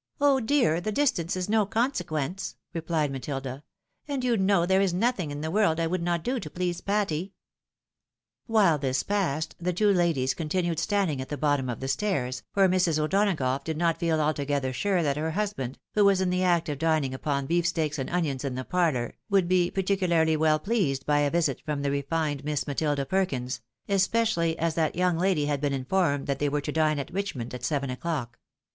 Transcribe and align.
"Oh, 0.20 0.38
dear! 0.38 0.82
the 0.82 0.92
distance 0.92 1.34
is 1.34 1.48
no 1.48 1.64
consequence," 1.64 2.56
replied 2.74 3.10
Ma 3.10 3.16
tUda;" 3.16 3.62
and 4.06 4.22
you 4.22 4.36
know 4.36 4.66
there 4.66 4.82
is 4.82 4.92
nothing 4.92 5.30
in 5.30 5.40
the 5.40 5.50
world 5.50 5.80
I 5.80 5.86
would 5.86 6.02
not 6.02 6.22
do 6.22 6.38
to 6.40 6.50
please 6.50 6.82
Patty!" 6.82 7.32
WhUe 8.50 8.78
this 8.78 9.02
passed, 9.02 9.56
the 9.58 9.72
two 9.72 9.90
ladies 9.90 10.34
continued 10.34 10.78
standing 10.78 11.22
at 11.22 11.30
the 11.30 11.38
bottom 11.38 11.70
of 11.70 11.80
the 11.80 11.88
stairs, 11.88 12.42
for 12.52 12.68
Mrs. 12.68 12.98
O'Donagough 12.98 13.64
did 13.64 13.78
not 13.78 13.96
feel 13.98 14.20
altogether 14.20 14.74
sure 14.74 15.02
that 15.02 15.16
her 15.16 15.30
husband, 15.30 15.78
who 15.94 16.04
was 16.04 16.20
in 16.20 16.28
the 16.28 16.42
act 16.44 16.68
of 16.68 16.78
dining 16.78 17.14
upon 17.14 17.46
beefeteaks 17.48 17.98
and 17.98 18.10
onions 18.10 18.44
in 18.44 18.56
the 18.56 18.64
parlour, 18.64 19.14
would 19.30 19.48
be 19.48 19.70
particularly 19.70 20.34
236 20.34 20.34
THE 20.34 20.38
WIDOW 20.42 20.52
MABKIED. 20.52 20.52
well 20.52 20.58
pleased 20.84 21.06
by 21.06 21.20
a 21.20 21.30
visit 21.30 21.62
from 21.64 21.80
the 21.80 21.90
refined 21.90 22.44
Miss 22.44 22.66
Matilda 22.66 23.06
Perkins 23.06 23.62
^ 23.88 23.94
especially 23.94 24.58
as 24.58 24.74
that 24.74 24.96
young 24.96 25.18
lady 25.18 25.46
had 25.46 25.62
been 25.62 25.72
informed 25.72 26.26
that 26.26 26.40
they 26.40 26.50
were 26.50 26.60
to 26.60 26.72
dine 26.72 26.98
at 26.98 27.10
Richmond 27.10 27.54
at 27.54 27.64
seven 27.64 27.88
o'clock. 27.88 28.38